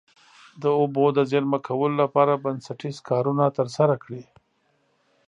[0.61, 4.23] د اوبو د زیرمه کولو لپاره بنسټیز کارونه ترسره کړي.